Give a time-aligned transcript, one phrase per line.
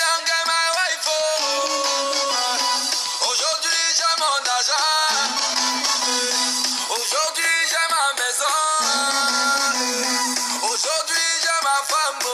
[0.00, 1.08] don't get my wife.
[3.30, 4.90] Aujourd'hui j'ai mon argent.
[6.90, 8.58] Aujourd'hui j'ai ma maison.
[10.72, 12.26] Aujourd'hui j'ai ma femme.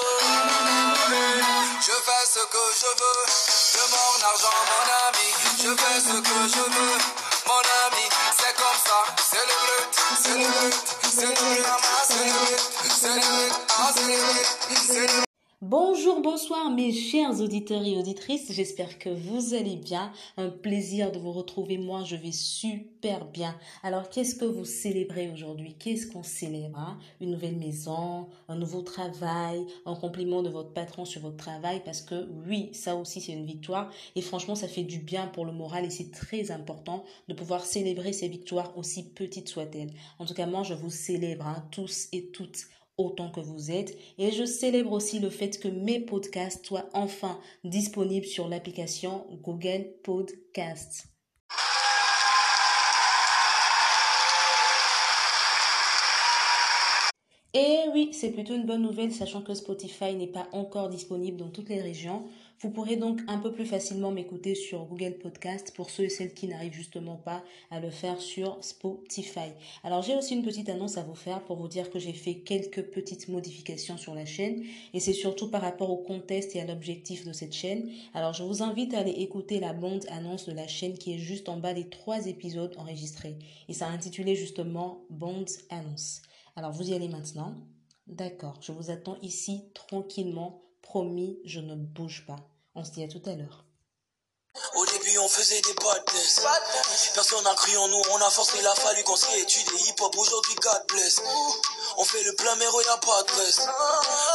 [1.81, 3.25] Je fais ce que je veux.
[3.75, 4.17] De mon
[8.67, 9.93] argent, mon ami.
[9.93, 10.35] Je fais ce que je veux.
[10.35, 10.37] Mon ami, c'est comme ça.
[10.37, 12.61] Celebrate, celebrate, celebrate, ah, celebrate,
[12.91, 15.26] celebrate, ah, celebrate, celebrate.
[15.63, 20.13] Bonjour, bonsoir mes chers auditeurs et auditrices, j'espère que vous allez bien.
[20.37, 23.59] Un plaisir de vous retrouver, moi je vais super bien.
[23.83, 25.75] Alors qu'est-ce que vous célébrez aujourd'hui?
[25.79, 26.99] Qu'est-ce qu'on célèbre hein?
[27.23, 31.81] Une nouvelle maison, un nouveau travail, un compliment de votre patron sur votre travail?
[31.87, 35.47] Parce que oui, ça aussi c'est une victoire et franchement ça fait du bien pour
[35.47, 39.95] le moral et c'est très important de pouvoir célébrer ces victoires aussi petites soient-elles.
[40.19, 42.67] En tout cas moi je vous célèbre hein, tous et toutes
[42.99, 43.97] autant que vous êtes.
[44.19, 49.87] Et je célèbre aussi le fait que mes podcasts soient enfin disponibles sur l'application Google
[50.03, 51.09] Podcasts.
[57.59, 61.49] Et oui, c'est plutôt une bonne nouvelle, sachant que Spotify n'est pas encore disponible dans
[61.49, 62.25] toutes les régions.
[62.61, 66.33] Vous pourrez donc un peu plus facilement m'écouter sur Google Podcast pour ceux et celles
[66.33, 69.51] qui n'arrivent justement pas à le faire sur Spotify.
[69.85, 72.37] Alors j'ai aussi une petite annonce à vous faire pour vous dire que j'ai fait
[72.37, 76.65] quelques petites modifications sur la chaîne et c'est surtout par rapport au contexte et à
[76.65, 77.91] l'objectif de cette chaîne.
[78.15, 81.19] Alors je vous invite à aller écouter la bande annonce de la chaîne qui est
[81.19, 83.37] juste en bas des trois épisodes enregistrés
[83.69, 86.23] et ça a intitulé justement bande annonce.
[86.57, 87.55] Alors vous y allez maintenant.
[88.07, 90.66] D'accord, je vous attends ici tranquillement.
[90.87, 92.39] Promis, je ne bouge pas.
[92.77, 93.65] On se dit à tout à l'heure.
[94.77, 96.47] Au début, on faisait des badness.
[97.13, 100.15] Personne n'a cru en nous, on a forcé, il a fallu qu'on s'y étudie hip-hop.
[100.17, 101.21] Aujourd'hui, God bless.
[101.99, 103.67] On fait le plein, mais il a pas de presse.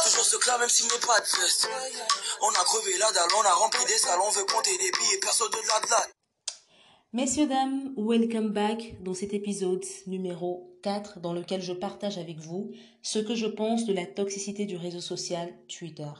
[0.04, 1.68] Toujours ce clair, même s'il n'est pas de fest.
[2.42, 5.20] On a crevé la dalle, on a rempli des salles, on veut compter des billets,
[5.22, 6.06] personne de la la.
[7.14, 12.72] Messieurs, dames, welcome back dans cet épisode numéro 4 dans lequel je partage avec vous
[13.00, 16.12] ce que je pense de la toxicité du réseau social Twitter.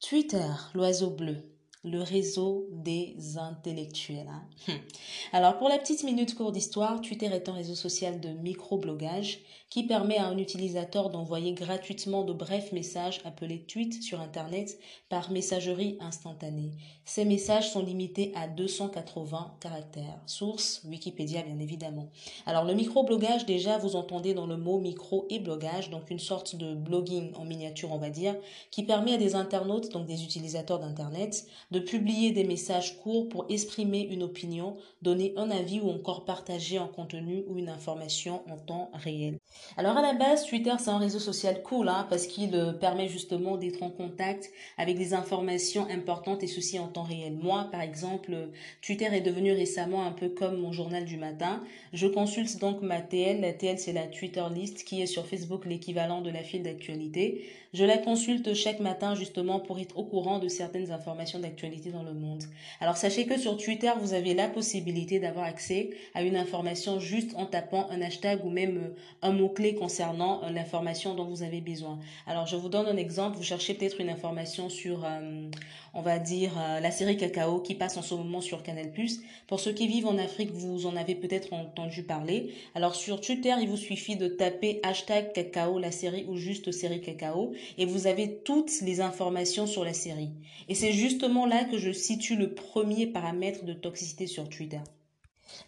[0.00, 1.36] Twitter, l'oiseau bleu,
[1.84, 4.28] le réseau des intellectuels.
[4.28, 4.78] hein.
[5.32, 9.40] Alors pour la petite minute court d'histoire, Twitter est un réseau social de microblogage
[9.70, 15.30] qui permet à un utilisateur d'envoyer gratuitement de brefs messages appelés tweets sur Internet par
[15.30, 16.72] messagerie instantanée.
[17.04, 20.20] Ces messages sont limités à 280 caractères.
[20.26, 22.08] Source Wikipédia bien évidemment.
[22.46, 26.56] Alors le microblogage déjà vous entendez dans le mot micro et blogage donc une sorte
[26.56, 28.34] de blogging en miniature on va dire
[28.70, 33.46] qui permet à des internautes donc des utilisateurs d'internet de publier des messages courts pour
[33.48, 38.56] exprimer une opinion, donner un avis ou encore partager un contenu ou une information en
[38.56, 39.39] temps réel.
[39.76, 43.08] Alors à la base, Twitter c'est un réseau social cool hein, parce qu'il euh, permet
[43.08, 47.34] justement d'être en contact avec des informations importantes et ceci en temps réel.
[47.34, 48.46] Moi par exemple, euh,
[48.82, 51.62] Twitter est devenu récemment un peu comme mon journal du matin.
[51.92, 55.64] Je consulte donc ma TL, la TL c'est la Twitter list qui est sur Facebook
[55.66, 57.44] l'équivalent de la file d'actualité.
[57.72, 62.02] Je la consulte chaque matin justement pour être au courant de certaines informations d'actualité dans
[62.02, 62.42] le monde.
[62.80, 67.32] Alors sachez que sur Twitter, vous avez la possibilité d'avoir accès à une information juste
[67.36, 71.60] en tapant un hashtag ou même euh, un mot-clé concernant euh, l'information dont vous avez
[71.60, 71.98] besoin.
[72.26, 75.48] Alors je vous donne un exemple, vous cherchez peut-être une information sur, euh,
[75.94, 78.92] on va dire, euh, la série Cacao qui passe en ce moment sur Canal+.
[79.46, 82.54] Pour ceux qui vivent en Afrique, vous en avez peut-être entendu parler.
[82.74, 87.00] Alors sur Twitter, il vous suffit de taper hashtag Cacao, la série ou juste série
[87.00, 90.30] Cacao et vous avez toutes les informations sur la série.
[90.68, 94.80] Et c'est justement là que je situe le premier paramètre de toxicité sur Twitter.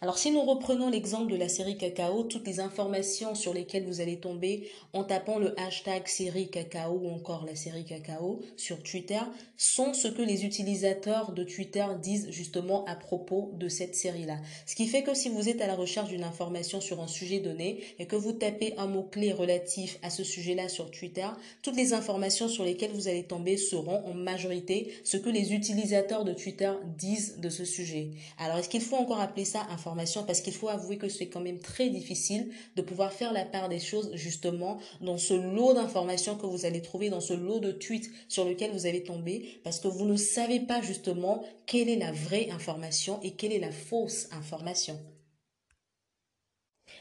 [0.01, 4.01] Alors si nous reprenons l'exemple de la série Cacao, toutes les informations sur lesquelles vous
[4.01, 9.19] allez tomber en tapant le hashtag série Cacao ou encore la série Cacao sur Twitter
[9.57, 14.37] sont ce que les utilisateurs de Twitter disent justement à propos de cette série-là.
[14.65, 17.39] Ce qui fait que si vous êtes à la recherche d'une information sur un sujet
[17.39, 21.27] donné et que vous tapez un mot-clé relatif à ce sujet-là sur Twitter,
[21.61, 26.25] toutes les informations sur lesquelles vous allez tomber seront en majorité ce que les utilisateurs
[26.25, 28.11] de Twitter disent de ce sujet.
[28.37, 29.65] Alors est-ce qu'il faut encore appeler ça
[30.25, 33.69] parce qu'il faut avouer que c'est quand même très difficile de pouvoir faire la part
[33.69, 37.71] des choses justement dans ce lot d'informations que vous allez trouver, dans ce lot de
[37.71, 41.97] tweets sur lequel vous allez tomber parce que vous ne savez pas justement quelle est
[41.97, 44.99] la vraie information et quelle est la fausse information.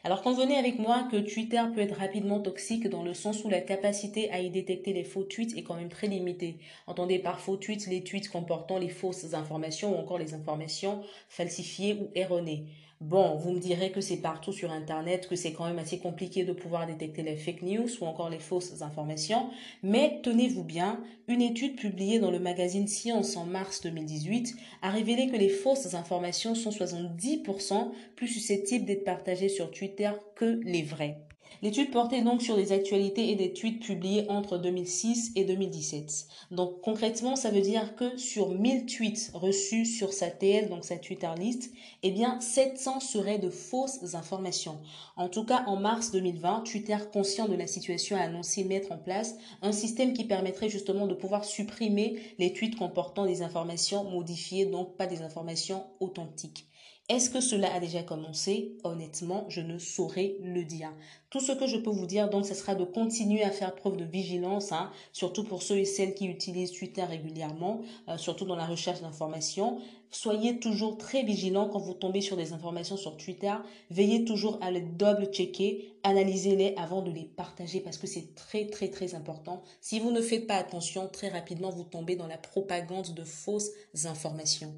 [0.04, 3.60] Alors convenez avec moi que Twitter peut être rapidement toxique dans le sens où la
[3.60, 6.58] capacité à y détecter les faux tweets est quand même très limitée.
[6.88, 11.94] Entendez par faux tweets les tweets comportant les fausses informations ou encore les informations falsifiées
[12.00, 12.66] ou erronées.
[13.02, 16.44] Bon, vous me direz que c'est partout sur Internet, que c'est quand même assez compliqué
[16.44, 19.50] de pouvoir détecter les fake news ou encore les fausses informations,
[19.82, 25.26] mais tenez-vous bien, une étude publiée dans le magazine Science en mars 2018 a révélé
[25.26, 31.19] que les fausses informations sont 70% plus susceptibles d'être partagées sur Twitter que les vraies.
[31.60, 36.26] L'étude portait donc sur les actualités et des tweets publiés entre 2006 et 2017.
[36.50, 40.96] Donc concrètement, ça veut dire que sur 1000 tweets reçus sur sa TL, donc sa
[40.96, 41.70] Twitter list,
[42.02, 44.78] eh bien 700 seraient de fausses informations.
[45.16, 48.99] En tout cas, en mars 2020, Twitter, conscient de la situation, a annoncé mettre en
[48.99, 54.66] place un système qui permettrait justement de pouvoir supprimer les tweets comportant des informations modifiées,
[54.66, 56.66] donc pas des informations authentiques.
[57.08, 58.78] Est-ce que cela a déjà commencé?
[58.84, 60.94] Honnêtement, je ne saurais le dire.
[61.31, 63.96] Tout ce que je peux vous dire, donc, ce sera de continuer à faire preuve
[63.96, 68.56] de vigilance, hein, surtout pour ceux et celles qui utilisent Twitter régulièrement, euh, surtout dans
[68.56, 69.78] la recherche d'informations.
[70.10, 73.54] Soyez toujours très vigilants quand vous tombez sur des informations sur Twitter.
[73.90, 78.88] Veillez toujours à les double-checker, analysez-les avant de les partager parce que c'est très très
[78.88, 79.62] très important.
[79.81, 83.70] Si vous ne faites pas attention, très rapidement vous tombez dans la propagande de fausses
[84.04, 84.75] informations.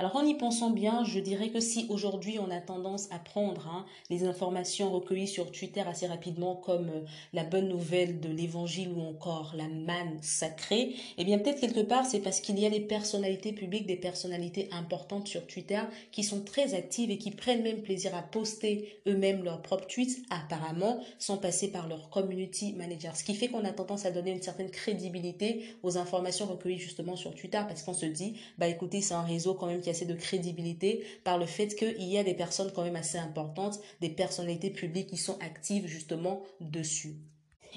[0.00, 3.68] Alors en y pensant bien, je dirais que si aujourd'hui on a tendance à prendre
[3.68, 7.04] hein, les informations recueillies sur Twitter assez rapidement comme euh,
[7.34, 12.06] la bonne nouvelle de l'évangile ou encore la manne sacrée, eh bien peut-être quelque part
[12.06, 15.82] c'est parce qu'il y a des personnalités publiques, des personnalités importantes sur Twitter
[16.12, 20.22] qui sont très actives et qui prennent même plaisir à poster eux-mêmes leurs propres tweets
[20.30, 23.14] apparemment sans passer par leur community manager.
[23.16, 27.16] Ce qui fait qu'on a tendance à donner une certaine crédibilité aux informations recueillies justement
[27.16, 30.06] sur Twitter parce qu'on se dit bah écoutez c'est un réseau quand même qui assez
[30.06, 34.10] de crédibilité par le fait qu'il y a des personnes quand même assez importantes, des
[34.10, 37.16] personnalités publiques qui sont actives justement dessus.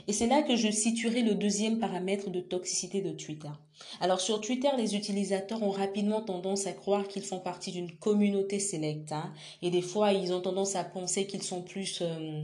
[0.08, 3.50] Et c'est là que je situerai le deuxième paramètre de toxicité de Twitter.
[4.02, 8.60] Alors sur Twitter, les utilisateurs ont rapidement tendance à croire qu'ils font partie d'une communauté
[8.60, 9.12] sélecte.
[9.12, 9.32] Hein,
[9.62, 12.42] et des fois, ils ont tendance à penser qu'ils sont plus euh,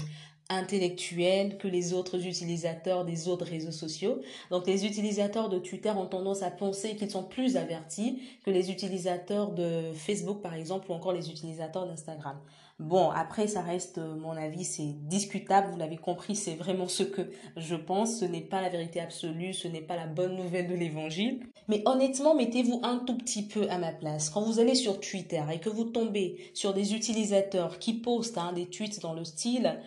[0.49, 4.19] intellectuels que les autres utilisateurs des autres réseaux sociaux.
[4.49, 8.71] Donc les utilisateurs de Twitter ont tendance à penser qu'ils sont plus avertis que les
[8.71, 12.37] utilisateurs de Facebook par exemple ou encore les utilisateurs d'Instagram.
[12.79, 17.03] Bon, après ça reste euh, mon avis, c'est discutable, vous l'avez compris, c'est vraiment ce
[17.03, 20.69] que je pense, ce n'est pas la vérité absolue, ce n'est pas la bonne nouvelle
[20.69, 21.41] de l'évangile.
[21.67, 24.29] Mais honnêtement, mettez-vous un tout petit peu à ma place.
[24.29, 28.53] Quand vous allez sur Twitter et que vous tombez sur des utilisateurs qui postent hein,
[28.53, 29.77] des tweets dans le style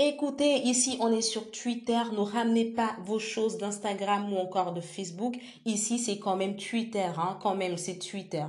[0.00, 4.80] Écoutez, ici on est sur Twitter, ne ramenez pas vos choses d'Instagram ou encore de
[4.80, 5.36] Facebook.
[5.66, 8.44] Ici c'est quand même Twitter, hein, quand même c'est Twitter.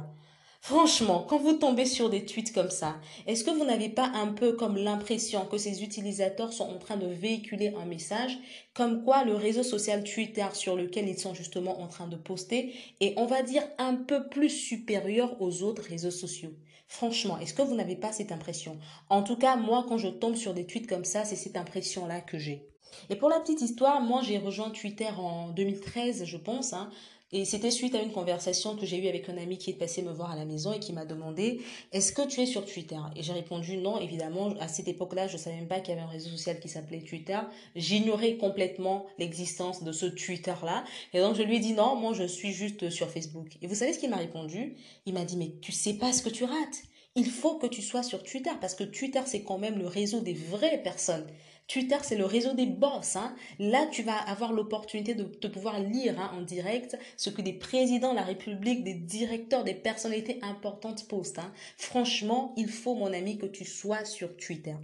[0.61, 4.27] Franchement, quand vous tombez sur des tweets comme ça, est-ce que vous n'avez pas un
[4.27, 8.37] peu comme l'impression que ces utilisateurs sont en train de véhiculer un message?
[8.75, 12.75] Comme quoi le réseau social Twitter sur lequel ils sont justement en train de poster
[12.99, 16.53] est, on va dire, un peu plus supérieur aux autres réseaux sociaux
[16.91, 18.79] Franchement, est-ce que vous n'avez pas cette impression?
[19.09, 22.19] En tout cas, moi, quand je tombe sur des tweets comme ça, c'est cette impression-là
[22.19, 22.67] que j'ai.
[23.11, 26.73] Et pour la petite histoire, moi, j'ai rejoint Twitter en 2013, je pense.
[26.73, 26.89] Hein.
[27.31, 30.01] Et c'était suite à une conversation que j'ai eue avec un ami qui est passé
[30.01, 31.61] me voir à la maison et qui m'a demandé
[31.91, 32.97] Est-ce que tu es sur Twitter?
[33.15, 34.55] Et j'ai répondu non, évidemment.
[34.59, 36.69] À cette époque-là, je ne savais même pas qu'il y avait un réseau social qui
[36.69, 37.37] s'appelait Twitter.
[37.75, 40.83] J'ignorais complètement l'existence de ce Twitter-là.
[41.13, 43.57] Et donc, je lui ai dit non, moi, je suis juste sur Facebook.
[43.61, 44.75] Et vous savez ce qu'il m'a répondu?
[45.05, 46.83] Il m'a dit Mais tu sais pas ce que tu rates.
[47.15, 50.21] Il faut que tu sois sur Twitter parce que Twitter, c'est quand même le réseau
[50.21, 51.27] des vraies personnes.
[51.69, 53.15] Twitter, c'est le réseau des boss.
[53.15, 53.35] Hein.
[53.59, 57.53] Là, tu vas avoir l'opportunité de, de, pouvoir lire hein, en direct ce que des
[57.53, 61.37] présidents de la République, des directeurs, des personnalités importantes postent.
[61.37, 61.53] Hein.
[61.77, 64.75] Franchement, il faut, mon ami, que tu sois sur Twitter.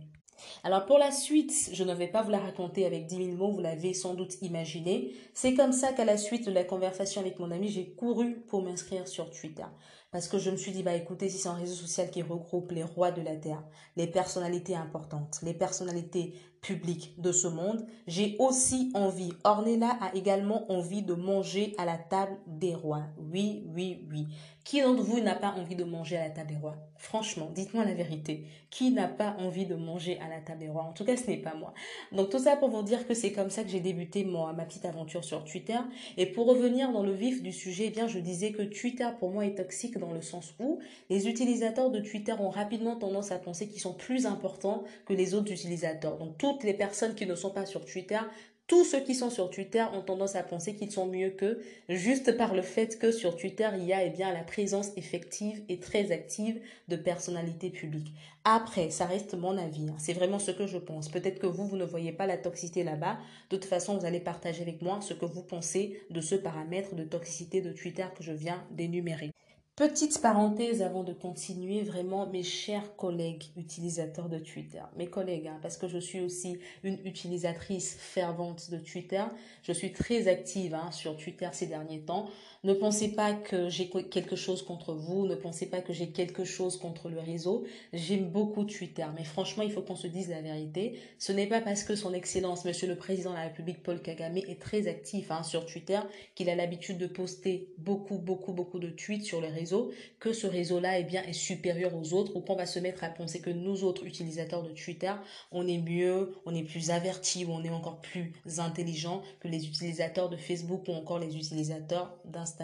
[0.64, 3.52] Alors pour la suite, je ne vais pas vous la raconter avec 10 000 mots,
[3.52, 5.14] vous l'avez sans doute imaginé.
[5.34, 8.62] C'est comme ça qu'à la suite de la conversation avec mon ami, j'ai couru pour
[8.62, 9.66] m'inscrire sur Twitter.
[10.12, 12.72] Parce que je me suis dit, bah écoutez, si c'est un réseau social qui regroupe
[12.72, 13.64] les rois de la Terre,
[13.98, 16.34] les personnalités importantes, les personnalités
[16.66, 21.98] publiques de ce monde, j'ai aussi envie, Ornella a également envie de manger à la
[21.98, 23.04] table des rois.
[23.32, 24.28] Oui, oui, oui.
[24.64, 26.76] Qui d'entre vous n'a pas envie de manger à la table des rois?
[26.98, 28.46] Franchement, dites-moi la vérité.
[28.72, 30.86] Qui n'a pas envie de manger à la table des rois?
[30.86, 31.72] En tout cas, ce n'est pas moi.
[32.12, 34.66] Donc tout ça pour vous dire que c'est comme ça que j'ai débuté moi, ma
[34.66, 35.78] petite aventure sur Twitter.
[36.18, 39.30] Et pour revenir dans le vif du sujet, eh bien je disais que Twitter pour
[39.30, 40.80] moi est toxique dans le sens où
[41.12, 45.36] les utilisateurs de Twitter ont rapidement tendance à penser qu'ils sont plus importants que les
[45.36, 46.18] autres utilisateurs.
[46.18, 48.20] Donc les personnes qui ne sont pas sur Twitter
[48.68, 52.36] tous ceux qui sont sur Twitter ont tendance à penser qu'ils sont mieux qu'eux, juste
[52.36, 55.80] par le fait que sur Twitter, il y a eh bien, la présence effective et
[55.80, 58.12] très active de personnalités publiques.
[58.44, 59.90] Après, ça reste mon avis.
[59.90, 59.96] Hein.
[60.00, 61.10] C'est vraiment ce que je pense.
[61.10, 63.20] Peut-être que vous, vous ne voyez pas la toxicité là-bas.
[63.52, 66.96] De toute façon, vous allez partager avec moi ce que vous pensez de ce paramètre
[66.96, 69.32] de toxicité de Twitter que je viens d'énumérer.
[69.76, 75.60] Petite parenthèse avant de continuer, vraiment mes chers collègues utilisateurs de Twitter, mes collègues, hein,
[75.62, 79.24] parce que je suis aussi une utilisatrice fervente de Twitter,
[79.64, 82.30] je suis très active hein, sur Twitter ces derniers temps.
[82.66, 86.44] Ne pensez pas que j'ai quelque chose contre vous, ne pensez pas que j'ai quelque
[86.46, 87.64] chose contre le réseau.
[87.94, 91.00] J'aime beaucoup Twitter, mais franchement, il faut qu'on se dise la vérité.
[91.20, 94.38] Ce n'est pas parce que son Excellence, Monsieur le Président de la République Paul Kagame,
[94.38, 96.00] est très actif hein, sur Twitter
[96.34, 100.48] qu'il a l'habitude de poster beaucoup, beaucoup, beaucoup de tweets sur le réseau que ce
[100.48, 103.52] réseau-là eh bien, est supérieur aux autres ou qu'on va se mettre à penser que
[103.52, 105.14] nous autres utilisateurs de Twitter,
[105.52, 109.68] on est mieux, on est plus avertis ou on est encore plus intelligent que les
[109.68, 112.55] utilisateurs de Facebook ou encore les utilisateurs d'Instagram.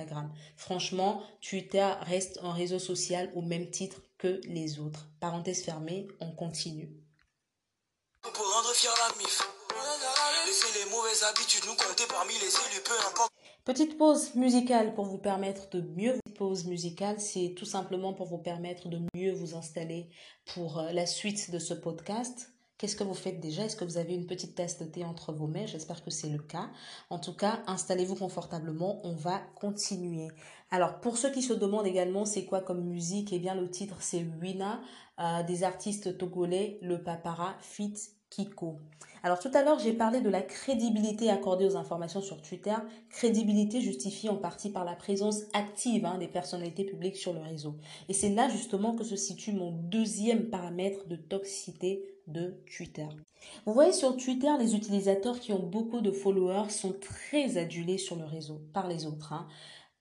[0.58, 5.08] Franchement, Twitter reste un réseau social au même titre que les autres.
[5.20, 6.90] Parenthèse fermée, on continue.
[13.64, 18.28] Petite pause musicale pour vous permettre de mieux vous pause musicale, c'est tout simplement pour
[18.28, 20.10] vous permettre de mieux vous installer
[20.54, 22.52] pour euh, la suite de ce podcast.
[22.82, 23.66] Qu'est-ce que vous faites déjà?
[23.66, 25.68] Est-ce que vous avez une petite tasse de thé entre vos mains?
[25.68, 26.72] J'espère que c'est le cas.
[27.12, 29.00] En tout cas, installez-vous confortablement.
[29.04, 30.30] On va continuer.
[30.72, 33.98] Alors, pour ceux qui se demandent également c'est quoi comme musique, eh bien le titre
[34.00, 34.82] c'est Wina
[35.20, 37.94] euh, des artistes togolais, le Papara Fit
[38.32, 38.80] Kiko.
[39.24, 42.74] Alors tout à l'heure, j'ai parlé de la crédibilité accordée aux informations sur Twitter,
[43.12, 47.76] crédibilité justifiée en partie par la présence active hein, des personnalités publiques sur le réseau.
[48.10, 53.08] Et c'est là justement que se situe mon deuxième paramètre de toxicité de Twitter.
[53.66, 58.16] Vous voyez sur Twitter, les utilisateurs qui ont beaucoup de followers sont très adulés sur
[58.16, 59.34] le réseau par les autres.
[59.34, 59.48] Hein.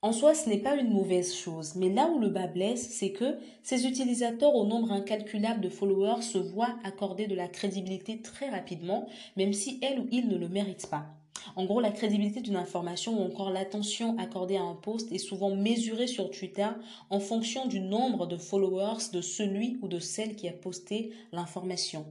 [0.03, 3.13] En soi, ce n'est pas une mauvaise chose, mais là où le bas blesse, c'est
[3.13, 8.49] que ces utilisateurs au nombre incalculable de followers se voient accorder de la crédibilité très
[8.49, 9.07] rapidement,
[9.37, 11.20] même si elle ou il ne le mérite pas.
[11.57, 15.55] En gros, la crédibilité d'une information ou encore l'attention accordée à un post est souvent
[15.55, 16.69] mesurée sur Twitter
[17.11, 22.07] en fonction du nombre de followers de celui ou de celle qui a posté l'information.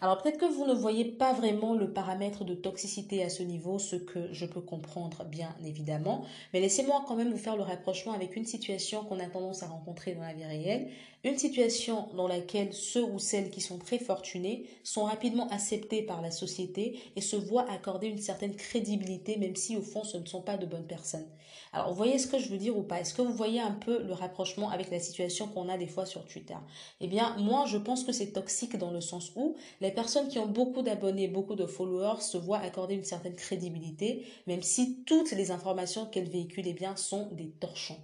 [0.00, 3.78] Alors peut-être que vous ne voyez pas vraiment le paramètre de toxicité à ce niveau,
[3.78, 8.12] ce que je peux comprendre bien évidemment, mais laissez-moi quand même vous faire le rapprochement
[8.12, 10.88] avec une situation qu'on a tendance à rencontrer dans la vie réelle,
[11.24, 16.22] une situation dans laquelle ceux ou celles qui sont très fortunés sont rapidement acceptés par
[16.22, 20.26] la société et se voient accorder une certaine crédibilité même si au fond ce ne
[20.26, 21.26] sont pas de bonnes personnes.
[21.72, 23.00] Alors vous voyez ce que je veux dire ou pas?
[23.00, 26.06] Est-ce que vous voyez un peu le rapprochement avec la situation qu'on a des fois
[26.06, 26.56] sur Twitter?
[27.00, 30.38] Eh bien moi je pense que c'est toxique dans le sens où les personnes qui
[30.38, 35.32] ont beaucoup d'abonnés, beaucoup de followers se voient accorder une certaine crédibilité même si toutes
[35.32, 37.98] les informations qu'elles véhiculent eh bien, sont des torchons.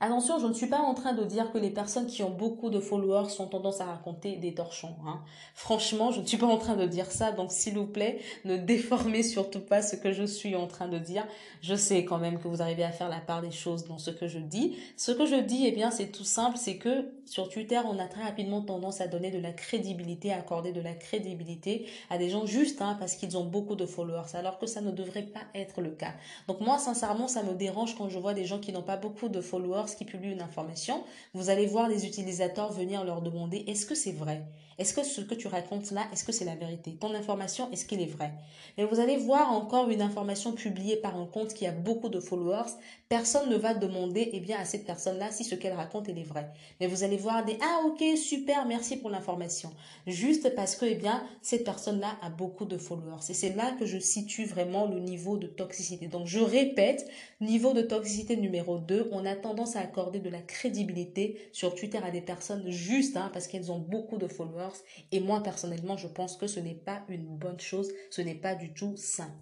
[0.00, 2.70] Attention, je ne suis pas en train de dire que les personnes qui ont beaucoup
[2.70, 4.94] de followers sont tendance à raconter des torchons.
[5.06, 5.20] Hein.
[5.54, 8.56] Franchement, je ne suis pas en train de dire ça, donc s'il vous plaît, ne
[8.56, 11.26] déformez surtout pas ce que je suis en train de dire.
[11.60, 14.10] Je sais quand même que vous arrivez à faire la part des choses dans ce
[14.10, 14.76] que je dis.
[14.96, 18.06] Ce que je dis, eh bien, c'est tout simple, c'est que sur Twitter, on a
[18.06, 22.28] très rapidement tendance à donner de la crédibilité, à accorder de la crédibilité à des
[22.28, 25.40] gens juste hein, parce qu'ils ont beaucoup de followers, alors que ça ne devrait pas
[25.54, 26.12] être le cas.
[26.48, 29.28] Donc moi, sincèrement, ça me dérange quand je vois des gens qui n'ont pas beaucoup
[29.28, 31.04] de followers, qui publient une information.
[31.34, 34.46] Vous allez voir les utilisateurs venir leur demander est-ce que c'est vrai?
[34.78, 36.96] Est-ce que ce que tu racontes là, est-ce que c'est la vérité?
[36.96, 38.32] Ton information, est-ce qu'elle est vraie
[38.76, 42.18] Et vous allez voir encore une information publiée par un compte qui a beaucoup de
[42.18, 42.72] followers.
[43.08, 46.50] Personne ne va demander eh bien, à cette personne-là si ce qu'elle raconte, est vraie.
[46.80, 49.72] Mais vous allez voir des Ah ok, super, merci pour l'information.
[50.06, 53.30] Juste parce que eh bien, cette personne-là a beaucoup de followers.
[53.30, 56.08] Et c'est là que je situe vraiment le niveau de toxicité.
[56.08, 57.08] Donc je répète,
[57.40, 61.98] niveau de toxicité numéro 2, on a tendance à accorder de la crédibilité sur Twitter
[61.98, 64.78] à des personnes juste hein, parce qu'elles ont beaucoup de followers
[65.12, 68.54] et moi, personnellement, je pense que ce n'est pas une bonne chose, ce n'est pas
[68.54, 69.32] du tout sain.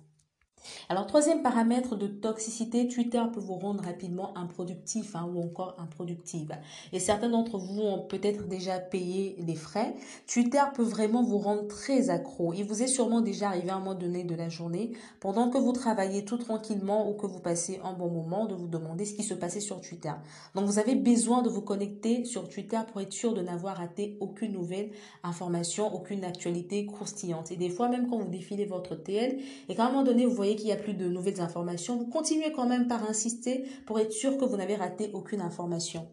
[0.89, 6.53] Alors, troisième paramètre de toxicité, Twitter peut vous rendre rapidement improductif hein, ou encore improductive.
[6.93, 9.95] Et certains d'entre vous ont peut-être déjà payé les frais.
[10.27, 12.53] Twitter peut vraiment vous rendre très accro.
[12.53, 15.59] Il vous est sûrement déjà arrivé à un moment donné de la journée, pendant que
[15.59, 19.15] vous travaillez tout tranquillement ou que vous passez un bon moment, de vous demander ce
[19.15, 20.13] qui se passait sur Twitter.
[20.55, 24.17] Donc, vous avez besoin de vous connecter sur Twitter pour être sûr de n'avoir raté
[24.21, 24.91] aucune nouvelle
[25.23, 27.51] information, aucune actualité croustillante.
[27.53, 29.39] Et des fois, même quand vous défilez votre TL,
[29.69, 32.07] et qu'à un moment donné, vous voyez qu'il n'y a plus de nouvelles informations, vous
[32.07, 36.09] continuez quand même par insister pour être sûr que vous n'avez raté aucune information.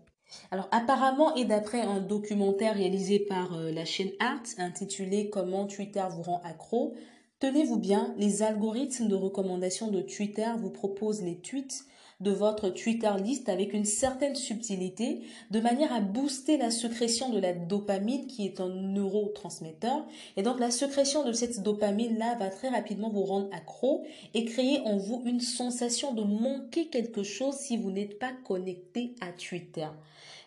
[0.51, 6.03] Alors apparemment et d'après un documentaire réalisé par euh, la chaîne Art intitulé Comment Twitter
[6.11, 6.93] vous rend accro,
[7.39, 11.85] tenez-vous bien, les algorithmes de recommandation de Twitter vous proposent les tweets
[12.19, 15.21] de votre Twitter list avec une certaine subtilité,
[15.51, 20.05] de manière à booster la sécrétion de la dopamine qui est un neurotransmetteur.
[20.35, 24.81] Et donc la sécrétion de cette dopamine-là va très rapidement vous rendre accro et créer
[24.81, 29.87] en vous une sensation de manquer quelque chose si vous n'êtes pas connecté à Twitter.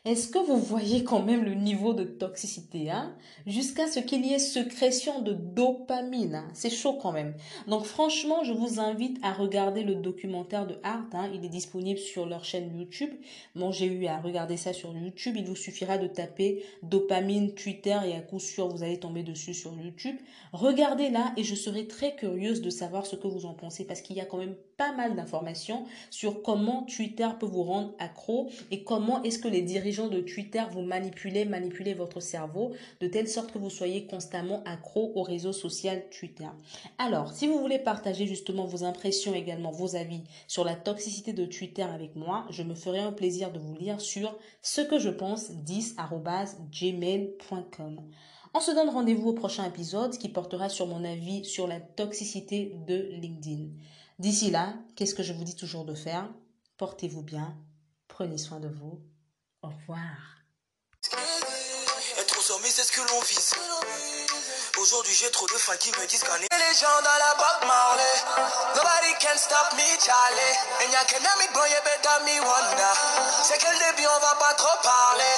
[0.04, 3.14] Est-ce que vous voyez quand même le niveau de toxicité hein?
[3.46, 6.34] Jusqu'à ce qu'il y ait sécrétion de dopamine.
[6.34, 6.48] Hein?
[6.54, 7.34] C'est chaud quand même.
[7.68, 11.06] Donc franchement, je vous invite à regarder le documentaire de Art.
[11.12, 11.30] Hein?
[11.32, 13.10] Il est disponible sur leur chaîne YouTube.
[13.54, 15.36] Moi, j'ai eu à regarder ça sur YouTube.
[15.38, 19.54] Il vous suffira de taper dopamine Twitter et à coup sûr, vous allez tomber dessus
[19.54, 20.16] sur YouTube.
[20.52, 24.16] Regardez-la et je serai très curieuse de savoir ce que vous en pensez parce qu'il
[24.16, 28.82] y a quand même pas mal d'informations sur comment Twitter peut vous rendre accro et
[28.82, 33.52] comment est-ce que les dirigeants de Twitter vous manipulez, manipulez votre cerveau de telle sorte
[33.52, 36.48] que vous soyez constamment accro au réseau social Twitter.
[36.98, 41.44] Alors, si vous voulez partager justement vos impressions également, vos avis sur la toxicité de
[41.44, 45.10] Twitter avec moi, je me ferai un plaisir de vous lire sur ce que je
[45.10, 48.00] pense 10@gmail.com.
[48.54, 52.74] On se donne rendez-vous au prochain épisode qui portera sur mon avis sur la toxicité
[52.86, 53.68] de LinkedIn.
[54.18, 56.32] D'ici là, qu'est-ce que je vous dis toujours de faire?
[56.78, 57.58] Portez-vous bien,
[58.08, 59.02] prenez soin de vous
[59.62, 60.18] au revoir.
[62.18, 63.54] Être sommet, c'est ce que l'on vise.
[64.78, 67.68] Aujourd'hui, j'ai trop de fans qui me disent qu'on est les gens dans la Bob
[67.68, 68.14] Marley.
[68.74, 70.56] Nobody can stop me, Charlie.
[70.82, 72.94] And y'a qu'un ami, boy, you better me wonder.
[73.44, 75.36] C'est que le début, on va pas trop parler.